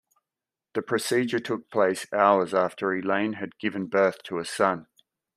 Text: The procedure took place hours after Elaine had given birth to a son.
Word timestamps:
The 0.73 0.81
procedure 0.81 1.37
took 1.37 1.69
place 1.69 2.11
hours 2.11 2.55
after 2.55 2.91
Elaine 2.91 3.33
had 3.33 3.59
given 3.59 3.85
birth 3.85 4.23
to 4.23 4.39
a 4.39 4.45
son. 4.45 4.87